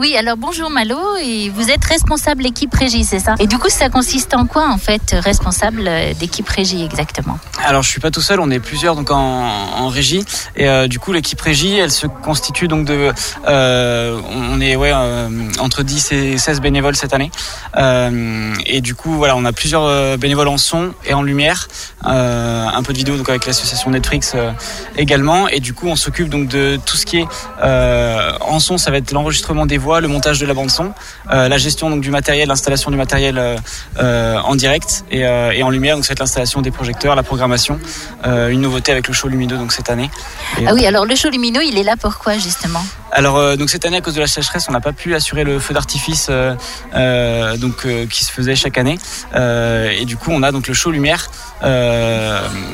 Oui, 0.00 0.16
alors 0.16 0.36
bonjour 0.36 0.70
Malo, 0.70 0.98
et 1.22 1.50
vous 1.50 1.70
êtes 1.70 1.84
responsable 1.84 2.44
équipe 2.44 2.74
régie, 2.74 3.04
c'est 3.04 3.20
ça? 3.20 3.36
Et 3.38 3.46
du 3.46 3.58
coup, 3.58 3.68
ça 3.68 3.90
consiste 3.90 4.34
en 4.34 4.44
quoi 4.44 4.68
en 4.68 4.76
fait, 4.76 5.14
responsable 5.16 5.88
d'équipe 6.18 6.48
régie 6.48 6.82
exactement? 6.82 7.38
Alors, 7.64 7.84
je 7.84 7.90
suis 7.90 8.00
pas 8.00 8.10
tout 8.10 8.20
seul, 8.20 8.40
on 8.40 8.50
est 8.50 8.58
plusieurs 8.58 8.96
donc 8.96 9.12
en, 9.12 9.86
régie, 9.86 10.24
et 10.56 10.68
euh, 10.68 10.88
du 10.88 10.98
coup, 10.98 11.12
l'équipe 11.12 11.40
régie, 11.40 11.76
elle 11.76 11.92
se 11.92 12.08
constitue 12.08 12.66
donc 12.66 12.86
de, 12.86 13.12
euh, 13.46 14.20
on 14.32 14.60
est 14.60 14.74
euh, 14.76 15.28
entre 15.60 15.84
10 15.84 16.10
et 16.10 16.38
16 16.38 16.60
bénévoles 16.60 16.96
cette 16.96 17.14
année, 17.14 17.30
euh, 17.76 18.52
et 18.66 18.80
du 18.80 18.96
coup, 18.96 19.12
voilà, 19.12 19.36
on 19.36 19.44
a 19.44 19.52
plusieurs 19.52 19.84
euh, 19.84 20.16
bénévoles 20.16 20.48
en 20.48 20.58
son 20.58 20.92
et 21.06 21.14
en 21.14 21.22
lumière, 21.22 21.68
euh, 22.04 22.66
un 22.66 22.82
peu 22.82 22.92
de 22.92 22.98
vidéo 22.98 23.16
donc 23.16 23.28
avec 23.28 23.46
l'association 23.46 23.92
Netflix 23.92 24.32
euh, 24.34 24.50
également, 24.96 25.46
et 25.46 25.60
du 25.60 25.72
coup, 25.72 25.86
on 25.86 25.94
s'occupe 25.94 26.30
donc 26.30 26.48
de 26.48 26.80
tout 26.84 26.96
ce 26.96 27.06
qui 27.06 27.18
est 27.18 27.28
euh, 27.62 28.32
en 28.40 28.58
son, 28.58 28.76
ça 28.76 28.90
va 28.90 28.96
être 28.96 29.12
l'enregistrement 29.12 29.66
des 29.66 29.83
voix, 29.84 30.00
le 30.00 30.08
montage 30.08 30.38
de 30.40 30.46
la 30.46 30.54
bande 30.54 30.70
son, 30.78 30.88
euh, 31.30 31.48
la 31.48 31.58
gestion 31.58 31.90
donc 31.90 32.00
du 32.00 32.10
matériel, 32.10 32.48
l'installation 32.48 32.90
du 32.90 32.96
matériel 32.96 33.36
euh, 33.38 33.56
euh, 33.98 34.38
en 34.50 34.54
direct 34.56 35.04
et, 35.10 35.20
et 35.58 35.62
en 35.62 35.70
lumière. 35.70 35.94
Donc 35.96 36.04
ça 36.04 36.10
va 36.10 36.14
être 36.14 36.20
l'installation 36.24 36.60
des 36.62 36.72
projecteurs, 36.78 37.14
la 37.14 37.22
programmation, 37.22 37.78
une 38.24 38.60
nouveauté 38.60 38.90
avec 38.92 39.06
le 39.08 39.14
show 39.14 39.28
lumineux 39.28 39.58
donc 39.58 39.72
cette 39.72 39.90
année. 39.90 40.10
Et- 40.58 40.64
Ah 40.66 40.74
oui, 40.74 40.84
alors 40.86 41.04
le 41.06 41.14
show 41.14 41.28
lumineux, 41.30 41.62
il 41.64 41.76
est 41.78 41.82
là 41.90 41.94
pourquoi 42.00 42.34
justement? 42.38 42.84
Alors 43.14 43.38
euh, 43.38 43.54
donc 43.54 43.70
cette 43.70 43.86
année 43.86 43.96
à 43.96 44.00
cause 44.00 44.16
de 44.16 44.20
la 44.20 44.26
sécheresse, 44.26 44.66
on 44.68 44.72
n'a 44.72 44.80
pas 44.80 44.92
pu 44.92 45.14
assurer 45.14 45.44
le 45.44 45.60
feu 45.60 45.72
d'artifice 45.72 46.26
euh, 46.30 46.54
euh, 46.96 47.56
donc 47.56 47.86
qui 48.10 48.24
se 48.24 48.32
faisait 48.32 48.56
chaque 48.56 48.76
année 48.76 48.98
et 49.34 50.04
du 50.04 50.16
coup 50.16 50.30
on 50.32 50.42
a 50.42 50.50
donc 50.50 50.66
le 50.66 50.74
show 50.74 50.90
lumière 50.90 51.30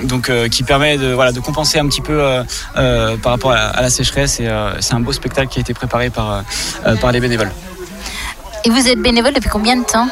donc 0.04 0.30
qui 0.50 0.62
permet 0.62 0.96
de 0.96 1.12
voilà 1.12 1.32
de 1.32 1.40
compenser 1.40 1.78
un 1.78 1.86
petit 1.86 2.00
peu 2.00 2.18
par 2.74 3.32
rapport 3.32 3.52
à 3.52 3.80
la, 3.80 3.90
sécheresse 3.90 4.40
et 4.40 4.48
c'est 4.80 4.94
un 4.94 5.00
beau 5.00 5.12
spectacle 5.12 5.48
qui 5.48 5.58
a 5.58 5.60
été 5.60 5.74
préparé 5.74 6.08
par 6.08 6.42
par 7.00 7.12
les 7.12 7.20
bénévoles. 7.20 7.52
Et 8.64 8.70
vous 8.70 8.88
êtes 8.88 9.00
bénévole 9.00 9.32
depuis 9.32 9.48
combien 9.48 9.74
de 9.76 9.84
temps 9.84 10.06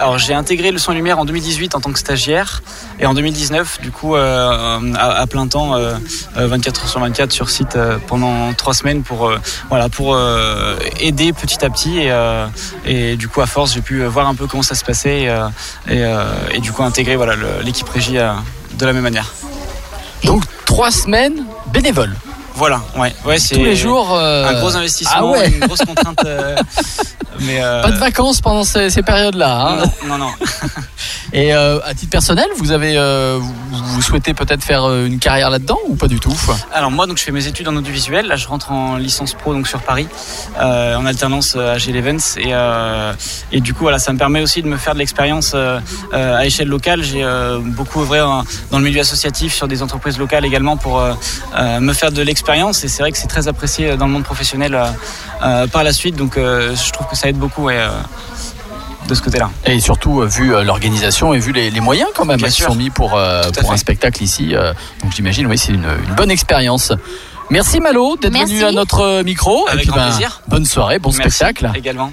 Alors 0.00 0.18
j'ai 0.18 0.34
intégré 0.34 0.72
le 0.72 0.78
son 0.78 0.92
lumière 0.92 1.18
en 1.20 1.24
2018 1.24 1.76
en 1.76 1.80
tant 1.80 1.92
que 1.92 1.98
stagiaire 1.98 2.60
et 2.98 3.06
en 3.06 3.14
2019 3.14 3.80
du 3.80 3.92
coup 3.92 4.16
euh, 4.16 4.92
à, 4.96 5.20
à 5.20 5.26
plein 5.28 5.46
temps 5.46 5.76
euh, 5.76 5.94
euh, 6.36 6.48
24 6.48 6.82
heures 6.82 6.88
sur 6.88 7.00
24 7.00 7.30
sur 7.30 7.50
site 7.50 7.76
euh, 7.76 7.98
pendant 8.08 8.52
trois 8.54 8.74
semaines 8.74 9.02
pour 9.04 9.28
euh, 9.28 9.38
voilà 9.68 9.88
pour 9.88 10.14
euh, 10.14 10.76
aider 10.98 11.32
petit 11.32 11.64
à 11.64 11.70
petit 11.70 11.98
et, 11.98 12.10
euh, 12.10 12.46
et 12.84 13.16
du 13.16 13.28
coup 13.28 13.40
à 13.40 13.46
force 13.46 13.72
j'ai 13.74 13.80
pu 13.80 14.02
euh, 14.02 14.08
voir 14.08 14.26
un 14.26 14.34
peu 14.34 14.48
comment 14.48 14.64
ça 14.64 14.74
se 14.74 14.84
passait 14.84 15.22
et, 15.22 15.28
euh, 15.28 15.46
et, 15.88 16.04
euh, 16.04 16.24
et 16.50 16.58
du 16.58 16.72
coup 16.72 16.82
intégrer 16.82 17.14
voilà 17.14 17.34
l'équipe 17.62 17.88
régie 17.88 18.18
euh, 18.18 18.32
de 18.76 18.86
la 18.86 18.92
même 18.92 19.04
manière. 19.04 19.32
Donc 20.24 20.42
trois 20.64 20.90
semaines 20.90 21.44
bénévoles. 21.72 22.16
Voilà 22.56 22.80
ouais 22.96 23.12
ouais 23.24 23.38
c'est 23.38 23.56
Tous 23.56 23.64
les 23.64 23.74
jours. 23.76 24.14
euh, 24.14 24.46
un 24.48 24.60
gros 24.60 24.76
investissement 24.76 25.12
Ah 25.16 25.24
ouais. 25.26 25.48
une 25.48 25.60
grosse 25.66 25.80
contrainte 25.80 26.18
euh, 26.24 26.54
mais 27.40 27.60
euh, 27.62 27.82
Pas 27.82 27.90
de 27.90 27.96
vacances 27.98 28.40
pendant 28.40 28.62
ces, 28.64 28.90
ces 28.90 29.02
périodes-là. 29.02 29.68
hein. 29.70 29.76
non 30.06 30.18
non 30.18 30.18
non 30.26 30.30
Et 31.34 31.52
euh, 31.52 31.80
à 31.84 31.94
titre 31.94 32.12
personnel, 32.12 32.46
vous 32.58 32.70
avez, 32.70 32.96
euh, 32.96 33.40
vous, 33.40 34.02
souhaitez 34.02 34.34
peut-être 34.34 34.62
faire 34.62 34.84
euh, 34.84 35.04
une 35.04 35.18
carrière 35.18 35.50
là-dedans 35.50 35.78
ou 35.88 35.96
pas 35.96 36.06
du 36.06 36.20
tout 36.20 36.32
Alors 36.72 36.92
moi 36.92 37.08
donc 37.08 37.18
je 37.18 37.24
fais 37.24 37.32
mes 37.32 37.48
études 37.48 37.66
en 37.66 37.74
audiovisuel, 37.74 38.28
là 38.28 38.36
je 38.36 38.46
rentre 38.46 38.70
en 38.70 38.96
licence 38.98 39.34
pro 39.34 39.52
donc 39.52 39.66
sur 39.66 39.82
Paris 39.82 40.06
en 40.60 41.04
alternance 41.04 41.56
à 41.56 41.76
G 41.76 41.90
Events 41.90 42.38
et, 42.38 42.52
et 43.50 43.60
du 43.60 43.74
coup 43.74 43.82
voilà 43.82 43.98
ça 43.98 44.12
me 44.12 44.18
permet 44.18 44.42
aussi 44.42 44.62
de 44.62 44.68
me 44.68 44.76
faire 44.76 44.94
de 44.94 45.00
l'expérience 45.00 45.54
à 46.12 46.46
échelle 46.46 46.68
locale. 46.68 47.02
J'ai 47.02 47.26
beaucoup 47.64 48.02
œuvré 48.02 48.20
dans 48.20 48.78
le 48.78 48.84
milieu 48.84 49.00
associatif 49.00 49.52
sur 49.52 49.66
des 49.66 49.82
entreprises 49.82 50.18
locales 50.18 50.44
également 50.44 50.76
pour 50.76 51.02
me 51.58 51.92
faire 51.92 52.12
de 52.12 52.22
l'expérience. 52.22 52.84
Et 52.84 52.88
c'est 52.88 53.02
vrai 53.02 53.10
que 53.10 53.18
c'est 53.18 53.26
très 53.26 53.48
apprécié 53.48 53.96
dans 53.96 54.06
le 54.06 54.12
monde 54.12 54.24
professionnel 54.24 54.78
par 55.40 55.82
la 55.82 55.92
suite. 55.92 56.14
Donc 56.14 56.34
je 56.36 56.92
trouve 56.92 57.08
que 57.08 57.16
ça 57.16 57.28
aide 57.28 57.38
beaucoup 57.38 57.64
ouais, 57.64 57.80
de 59.08 59.14
ce 59.14 59.22
côté-là. 59.22 59.50
Et 59.66 59.80
surtout, 59.80 60.20
euh, 60.22 60.26
vu 60.26 60.54
euh, 60.54 60.62
l'organisation 60.64 61.34
et 61.34 61.38
vu 61.38 61.52
les, 61.52 61.70
les 61.70 61.80
moyens 61.80 62.08
quand 62.14 62.24
même 62.24 62.38
Bien 62.38 62.48
qui 62.48 62.54
sûr. 62.54 62.68
sont 62.68 62.74
mis 62.74 62.90
pour, 62.90 63.14
euh, 63.16 63.42
pour 63.60 63.72
un 63.72 63.76
spectacle 63.76 64.22
ici. 64.22 64.54
donc 65.02 65.12
j'imagine, 65.14 65.46
oui, 65.46 65.58
c'est 65.58 65.72
une, 65.72 65.86
une 66.08 66.14
bonne 66.14 66.30
expérience. 66.30 66.92
Merci 67.50 67.80
Malo 67.80 68.16
d'être 68.16 68.32
venu 68.32 68.64
à 68.64 68.72
notre 68.72 69.22
micro. 69.22 69.66
Avec 69.68 69.84
et 69.84 69.90
puis, 69.90 69.94
ben, 69.94 70.08
plaisir. 70.08 70.40
Bonne 70.48 70.64
soirée, 70.64 70.98
bon 70.98 71.10
Merci 71.16 71.36
spectacle. 71.38 71.70
également. 71.74 72.10